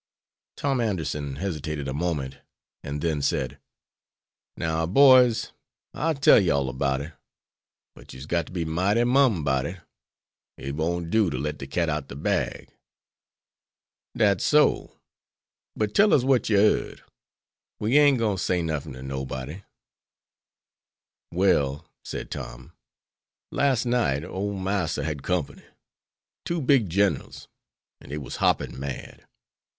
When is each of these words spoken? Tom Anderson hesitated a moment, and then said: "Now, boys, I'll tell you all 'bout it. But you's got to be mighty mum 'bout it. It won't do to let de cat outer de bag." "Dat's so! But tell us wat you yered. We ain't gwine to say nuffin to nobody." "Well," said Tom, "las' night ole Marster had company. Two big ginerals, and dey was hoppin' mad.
Tom 0.57 0.81
Anderson 0.81 1.35
hesitated 1.35 1.87
a 1.87 1.93
moment, 1.93 2.39
and 2.83 3.01
then 3.03 3.21
said: 3.21 3.59
"Now, 4.57 4.87
boys, 4.87 5.51
I'll 5.93 6.15
tell 6.15 6.39
you 6.39 6.53
all 6.53 6.73
'bout 6.73 7.01
it. 7.01 7.13
But 7.93 8.11
you's 8.11 8.25
got 8.25 8.47
to 8.47 8.51
be 8.51 8.65
mighty 8.65 9.03
mum 9.03 9.43
'bout 9.43 9.67
it. 9.67 9.79
It 10.57 10.73
won't 10.73 11.11
do 11.11 11.29
to 11.29 11.37
let 11.37 11.59
de 11.59 11.67
cat 11.67 11.87
outer 11.87 12.07
de 12.07 12.15
bag." 12.15 12.69
"Dat's 14.17 14.43
so! 14.43 14.97
But 15.75 15.93
tell 15.93 16.15
us 16.15 16.23
wat 16.23 16.49
you 16.49 16.57
yered. 16.57 17.01
We 17.79 17.95
ain't 17.99 18.17
gwine 18.17 18.37
to 18.37 18.41
say 18.41 18.63
nuffin 18.63 18.93
to 18.93 19.03
nobody." 19.03 19.61
"Well," 21.31 21.85
said 22.03 22.31
Tom, 22.31 22.73
"las' 23.51 23.85
night 23.85 24.23
ole 24.23 24.53
Marster 24.55 25.03
had 25.03 25.21
company. 25.21 25.61
Two 26.43 26.59
big 26.59 26.89
ginerals, 26.89 27.47
and 27.99 28.09
dey 28.09 28.17
was 28.17 28.37
hoppin' 28.37 28.79
mad. 28.79 29.27